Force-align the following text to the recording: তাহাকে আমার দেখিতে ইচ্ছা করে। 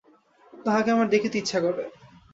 তাহাকে 0.65 0.89
আমার 0.91 1.07
দেখিতে 1.09 1.35
ইচ্ছা 1.37 1.59
করে। 1.59 1.83